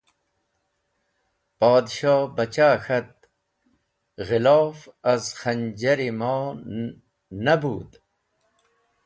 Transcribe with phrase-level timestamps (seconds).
[1.59, 3.11] Podshohbachah k̃hat:
[4.27, 4.77] “Ghilof
[5.11, 6.33] az khanjar-e mo
[7.45, 7.91] neh bud.